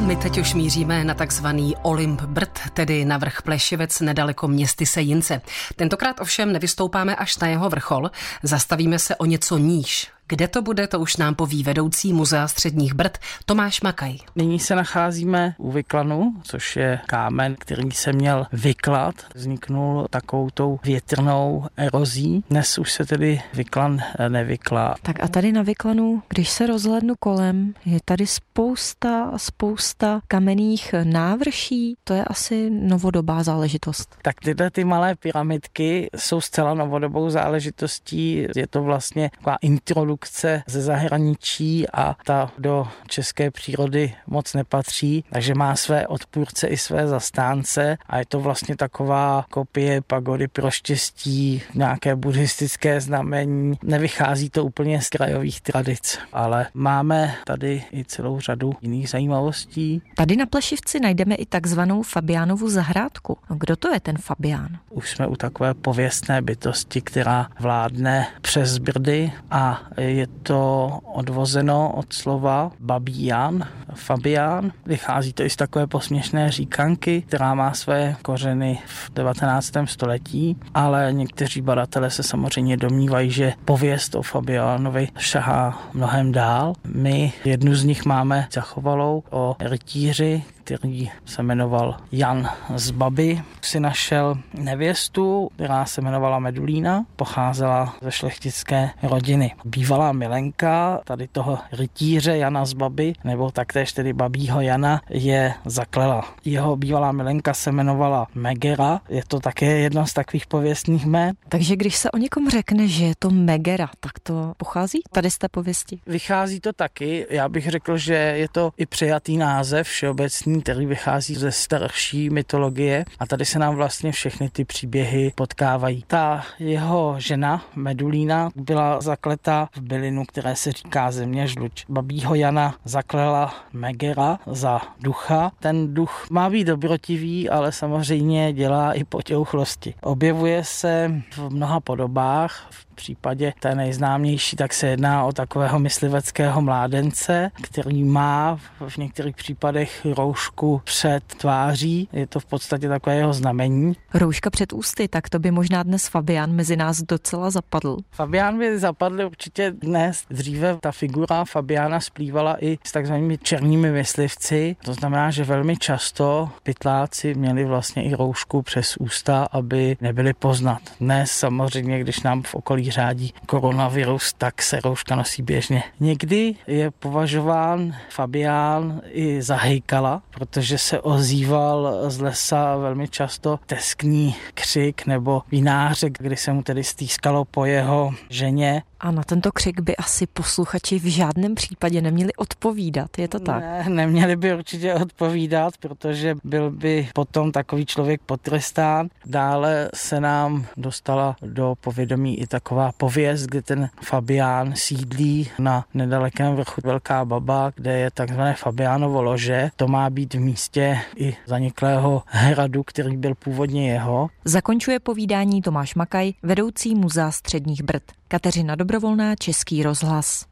My 0.00 0.16
teď 0.16 0.38
už 0.38 0.54
míříme 0.54 1.04
na 1.04 1.14
takzvaný 1.14 1.76
Olymp 1.82 2.22
Brd, 2.22 2.58
tedy 2.74 3.04
na 3.04 3.18
vrch 3.18 3.42
Plešivec 3.42 4.00
nedaleko 4.00 4.48
městy 4.48 4.86
Sejince. 4.86 5.40
Tentokrát 5.76 6.20
ovšem 6.20 6.52
nevystoupáme 6.52 7.16
až 7.16 7.38
na 7.38 7.48
jeho 7.48 7.70
vrchol, 7.70 8.10
zastavíme 8.42 8.98
se 8.98 9.16
o 9.16 9.24
něco 9.24 9.58
níž, 9.58 10.10
kde 10.30 10.48
to 10.48 10.62
bude, 10.62 10.86
to 10.86 11.00
už 11.00 11.16
nám 11.16 11.34
poví 11.34 11.62
vedoucí 11.62 12.12
Muzea 12.12 12.48
středních 12.48 12.94
Brd 12.94 13.18
Tomáš 13.46 13.80
Makaj. 13.80 14.16
Nyní 14.36 14.58
se 14.58 14.74
nacházíme 14.74 15.54
u 15.58 15.70
Vyklanu, 15.70 16.34
což 16.42 16.76
je 16.76 17.00
kámen, 17.06 17.56
který 17.58 17.90
se 17.90 18.12
měl 18.12 18.46
vyklat. 18.52 19.14
Vzniknul 19.34 20.06
takovou 20.10 20.50
tou 20.50 20.78
větrnou 20.84 21.66
erozí. 21.76 22.44
Dnes 22.50 22.78
už 22.78 22.92
se 22.92 23.06
tedy 23.06 23.42
Vyklan 23.54 23.98
nevyklá. 24.28 24.94
Tak 25.02 25.24
a 25.24 25.28
tady 25.28 25.52
na 25.52 25.62
Vyklanu, 25.62 26.22
když 26.28 26.50
se 26.50 26.66
rozhlednu 26.66 27.14
kolem, 27.20 27.74
je 27.84 27.98
tady 28.04 28.26
spousta 28.26 29.24
a 29.24 29.38
spousta 29.38 30.20
kamenných 30.28 30.94
návrší. 31.02 31.96
To 32.04 32.14
je 32.14 32.24
asi 32.24 32.70
novodobá 32.70 33.42
záležitost. 33.42 34.16
Tak 34.22 34.40
tyhle 34.40 34.70
ty 34.70 34.84
malé 34.84 35.14
pyramidky 35.14 36.10
jsou 36.16 36.40
zcela 36.40 36.74
novodobou 36.74 37.30
záležitostí. 37.30 38.46
Je 38.56 38.66
to 38.66 38.82
vlastně 38.82 39.30
taková 39.30 39.56
introdukce 39.60 40.19
produkce 40.20 40.62
ze 40.66 40.82
zahraničí 40.82 41.88
a 41.88 42.16
ta 42.24 42.52
do 42.58 42.88
české 43.06 43.50
přírody 43.50 44.14
moc 44.26 44.54
nepatří, 44.54 45.24
takže 45.32 45.54
má 45.54 45.76
své 45.76 46.06
odpůrce 46.06 46.66
i 46.66 46.76
své 46.76 47.06
zastánce 47.06 47.96
a 48.06 48.18
je 48.18 48.24
to 48.26 48.40
vlastně 48.40 48.76
taková 48.76 49.44
kopie 49.50 50.00
pagody 50.00 50.48
pro 50.48 50.70
štěstí, 50.70 51.62
nějaké 51.74 52.16
buddhistické 52.16 53.00
znamení. 53.00 53.78
Nevychází 53.82 54.50
to 54.50 54.64
úplně 54.64 55.02
z 55.02 55.08
krajových 55.08 55.60
tradic, 55.60 56.18
ale 56.32 56.66
máme 56.74 57.34
tady 57.46 57.84
i 57.92 58.04
celou 58.04 58.40
řadu 58.40 58.72
jiných 58.80 59.08
zajímavostí. 59.08 60.02
Tady 60.16 60.36
na 60.36 60.46
Plešivci 60.46 61.00
najdeme 61.00 61.34
i 61.34 61.46
takzvanou 61.46 62.02
Fabiánovu 62.02 62.70
zahrádku. 62.70 63.38
Kdo 63.48 63.76
to 63.76 63.92
je 63.92 64.00
ten 64.00 64.18
Fabián? 64.18 64.68
Už 64.90 65.10
jsme 65.10 65.26
u 65.26 65.36
takové 65.36 65.74
pověstné 65.74 66.42
bytosti, 66.42 67.00
která 67.00 67.48
vládne 67.60 68.26
přes 68.40 68.78
Brdy 68.78 69.32
a 69.50 69.82
je 70.12 70.26
to 70.42 70.90
odvozeno 71.12 71.92
od 71.92 72.12
slova 72.12 72.70
Babíjan, 72.80 73.66
Fabián. 73.94 74.72
Vychází 74.86 75.32
to 75.32 75.42
i 75.42 75.50
z 75.50 75.56
takové 75.56 75.86
posměšné 75.86 76.50
říkanky, 76.50 77.22
která 77.22 77.54
má 77.54 77.74
své 77.74 78.16
kořeny 78.22 78.78
v 78.86 79.10
19. 79.14 79.72
století, 79.84 80.56
ale 80.74 81.08
někteří 81.12 81.60
badatelé 81.60 82.10
se 82.10 82.22
samozřejmě 82.22 82.76
domnívají, 82.76 83.30
že 83.30 83.52
pověst 83.64 84.14
o 84.14 84.22
Fabiánovi 84.22 85.08
šahá 85.18 85.82
mnohem 85.94 86.32
dál. 86.32 86.72
My 86.84 87.32
jednu 87.44 87.74
z 87.74 87.84
nich 87.84 88.04
máme 88.04 88.48
zachovalou 88.52 89.22
o 89.30 89.56
rytíři, 89.60 90.42
který 90.76 91.10
se 91.24 91.42
jmenoval 91.42 91.96
Jan 92.12 92.50
z 92.76 92.90
Baby, 92.90 93.42
si 93.62 93.80
našel 93.80 94.38
nevěstu, 94.54 95.50
která 95.54 95.84
se 95.84 96.00
jmenovala 96.00 96.38
Medulína, 96.38 97.04
pocházela 97.16 97.94
ze 98.02 98.12
šlechtické 98.12 98.90
rodiny. 99.02 99.54
Bývalá 99.64 100.12
milenka 100.12 101.00
tady 101.04 101.28
toho 101.28 101.58
rytíře 101.72 102.36
Jana 102.36 102.64
z 102.64 102.72
Baby, 102.72 103.12
nebo 103.24 103.50
taktéž 103.50 103.92
tedy 103.92 104.12
babího 104.12 104.60
Jana, 104.60 105.00
je 105.10 105.54
zaklela. 105.64 106.34
Jeho 106.44 106.76
bývalá 106.76 107.12
milenka 107.12 107.54
se 107.54 107.70
jmenovala 107.70 108.26
Megera, 108.34 109.00
je 109.08 109.22
to 109.28 109.40
také 109.40 109.78
jedno 109.78 110.06
z 110.06 110.12
takových 110.12 110.46
pověstných 110.46 111.06
jmén. 111.06 111.34
Takže 111.48 111.76
když 111.76 111.96
se 111.96 112.10
o 112.10 112.16
někom 112.16 112.50
řekne, 112.50 112.88
že 112.88 113.04
je 113.04 113.14
to 113.18 113.30
Megera, 113.30 113.90
tak 114.00 114.18
to 114.22 114.52
pochází 114.56 115.00
tady 115.12 115.30
z 115.30 115.38
té 115.38 115.48
pověsti? 115.48 116.00
Vychází 116.06 116.60
to 116.60 116.72
taky. 116.72 117.26
Já 117.30 117.48
bych 117.48 117.68
řekl, 117.68 117.96
že 117.96 118.14
je 118.14 118.48
to 118.48 118.70
i 118.76 118.86
přijatý 118.86 119.36
název 119.36 119.86
všeobecný 119.86 120.59
který 120.62 120.86
vychází 120.86 121.34
ze 121.34 121.52
starší 121.52 122.30
mytologie 122.30 123.04
a 123.18 123.26
tady 123.26 123.44
se 123.44 123.58
nám 123.58 123.76
vlastně 123.76 124.12
všechny 124.12 124.48
ty 124.48 124.64
příběhy 124.64 125.32
potkávají. 125.34 126.04
Ta 126.06 126.44
jeho 126.58 127.14
žena 127.18 127.62
Medulína 127.74 128.50
byla 128.56 129.00
zakleta 129.00 129.68
v 129.76 129.80
bylinu, 129.80 130.24
které 130.24 130.56
se 130.56 130.72
říká 130.72 131.10
země 131.10 131.46
žluč. 131.46 131.84
Babího 131.88 132.34
Jana 132.34 132.74
zaklela 132.84 133.54
Megera 133.72 134.38
za 134.46 134.80
ducha. 135.00 135.52
Ten 135.60 135.94
duch 135.94 136.26
má 136.30 136.50
být 136.50 136.64
dobrotivý, 136.64 137.50
ale 137.50 137.72
samozřejmě 137.72 138.52
dělá 138.52 138.92
i 138.92 139.04
potěuchlosti. 139.04 139.94
Objevuje 140.02 140.64
se 140.64 141.22
v 141.36 141.50
mnoha 141.50 141.80
podobách, 141.80 142.66
v 142.70 142.86
případě 142.94 143.52
té 143.60 143.74
nejznámější, 143.74 144.56
tak 144.56 144.74
se 144.74 144.86
jedná 144.86 145.24
o 145.24 145.32
takového 145.32 145.78
mysliveckého 145.78 146.62
mládence, 146.62 147.50
který 147.62 148.04
má 148.04 148.58
v 148.88 148.96
některých 148.96 149.36
případech 149.36 150.06
roušku 150.40 150.82
před 150.84 151.24
tváří. 151.24 152.08
Je 152.12 152.26
to 152.26 152.40
v 152.40 152.44
podstatě 152.44 152.88
takové 152.88 153.16
jeho 153.16 153.32
znamení. 153.32 153.96
Rouška 154.14 154.50
před 154.50 154.72
ústy, 154.72 155.08
tak 155.08 155.28
to 155.28 155.38
by 155.38 155.50
možná 155.50 155.82
dnes 155.82 156.08
Fabián 156.08 156.52
mezi 156.52 156.76
nás 156.76 157.02
docela 157.02 157.50
zapadl. 157.50 157.96
Fabián 158.10 158.58
by 158.58 158.78
zapadl 158.78 159.20
určitě 159.26 159.70
dnes. 159.70 160.24
Dříve 160.30 160.76
ta 160.80 160.92
figura 160.92 161.44
Fabiána 161.44 162.00
splývala 162.00 162.56
i 162.64 162.78
s 162.84 162.92
takzvanými 162.92 163.38
černými 163.38 163.90
myslivci. 163.90 164.76
To 164.84 164.94
znamená, 164.94 165.30
že 165.30 165.44
velmi 165.44 165.76
často 165.76 166.50
pytláci 166.62 167.34
měli 167.34 167.64
vlastně 167.64 168.04
i 168.04 168.14
roušku 168.14 168.62
přes 168.62 168.96
ústa, 168.96 169.48
aby 169.52 169.96
nebyli 170.00 170.32
poznat. 170.32 170.82
Dnes 171.00 171.30
samozřejmě, 171.30 172.00
když 172.00 172.22
nám 172.22 172.42
v 172.42 172.54
okolí 172.54 172.90
řádí 172.90 173.34
koronavirus, 173.46 174.32
tak 174.32 174.62
se 174.62 174.80
rouška 174.80 175.16
nosí 175.16 175.42
běžně. 175.42 175.82
Někdy 176.00 176.54
je 176.66 176.90
považován 176.90 177.94
Fabián 178.10 179.00
i 179.10 179.42
za 179.42 179.56
hejkala, 179.56 180.22
protože 180.40 180.78
se 180.78 181.00
ozýval 181.00 182.10
z 182.10 182.20
lesa 182.20 182.76
velmi 182.76 183.08
často 183.08 183.58
teskný 183.66 184.34
křik 184.54 185.06
nebo 185.06 185.42
vinářek, 185.50 186.18
kdy 186.18 186.36
se 186.36 186.52
mu 186.52 186.62
tedy 186.62 186.84
stýskalo 186.84 187.44
po 187.44 187.64
jeho 187.64 188.14
ženě. 188.28 188.82
A 189.00 189.10
na 189.10 189.22
tento 189.22 189.52
křik 189.52 189.80
by 189.80 189.96
asi 189.96 190.26
posluchači 190.26 190.98
v 190.98 191.04
žádném 191.04 191.54
případě 191.54 192.02
neměli 192.02 192.32
odpovídat, 192.32 193.18
je 193.18 193.28
to 193.28 193.38
tak? 193.38 193.60
Ne, 193.60 193.84
neměli 193.88 194.36
by 194.36 194.54
určitě 194.54 194.94
odpovídat, 194.94 195.74
protože 195.80 196.36
byl 196.44 196.70
by 196.70 197.08
potom 197.14 197.52
takový 197.52 197.86
člověk 197.86 198.20
potrestán. 198.26 199.08
Dále 199.26 199.88
se 199.94 200.20
nám 200.20 200.66
dostala 200.76 201.36
do 201.42 201.74
povědomí 201.80 202.40
i 202.40 202.46
taková 202.46 202.92
pověst, 202.96 203.46
kde 203.46 203.62
ten 203.62 203.88
Fabián 204.02 204.72
sídlí 204.76 205.50
na 205.58 205.84
nedalekém 205.94 206.54
vrchu 206.56 206.80
Velká 206.84 207.24
Baba, 207.24 207.72
kde 207.74 207.98
je 207.98 208.10
takzvané 208.10 208.54
Fabiánovo 208.54 209.22
lože. 209.22 209.70
To 209.76 209.88
má 209.88 210.10
být 210.10 210.29
v 210.34 210.40
místě 210.40 210.98
i 211.16 211.36
zaniklého 211.46 212.22
hradu, 212.26 212.82
který 212.82 213.16
byl 213.16 213.34
původně 213.34 213.92
jeho. 213.92 214.28
Zakončuje 214.44 215.00
povídání 215.00 215.62
Tomáš 215.62 215.94
Makaj, 215.94 216.32
vedoucí 216.42 216.94
muzea 216.94 217.30
středních 217.30 217.82
Brd. 217.82 218.02
Kateřina 218.28 218.74
Dobrovolná, 218.74 219.36
Český 219.36 219.82
rozhlas. 219.82 220.44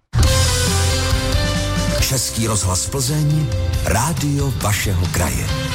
Český 2.09 2.47
rozhlas 2.47 2.91
Plzeň, 2.91 3.47
rádio 3.85 4.51
vašeho 4.51 5.07
kraje. 5.07 5.68